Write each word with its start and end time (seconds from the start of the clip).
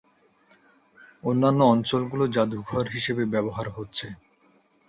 অন্যান্য 1.23 1.59
অঞ্চলগুলো 1.65 2.23
জাদুঘর 2.27 2.85
হিসেবে 2.95 3.23
ব্যবহার 3.33 3.67
হচ্ছে। 3.69 4.07